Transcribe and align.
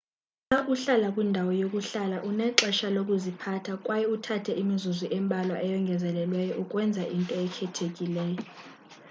xa 0.49 0.59
uhlala 0.73 1.07
kwindawo 1.15 1.51
yokuhlala 1.61 2.17
unexesha 2.29 2.87
lokuziphatha 2.95 3.73
kwaye 3.85 4.05
uthathe 4.15 4.51
imizuzu 4.61 5.05
embalwa 5.17 5.57
eyongezelelweyo 5.65 6.53
ukwenza 6.63 7.03
into 7.15 7.33
ekhethekileyo 7.45 8.43